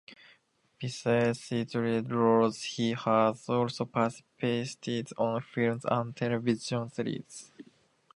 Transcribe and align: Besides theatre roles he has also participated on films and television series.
Besides 0.79 1.41
theatre 1.41 2.01
roles 2.01 2.63
he 2.63 2.93
has 2.93 3.47
also 3.47 3.85
participated 3.85 5.09
on 5.15 5.41
films 5.43 5.85
and 5.87 6.15
television 6.15 6.89
series. 6.89 7.51